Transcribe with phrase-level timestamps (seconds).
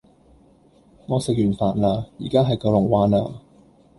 [1.05, 3.43] 我食完飯啦，依家喺九龍灣啊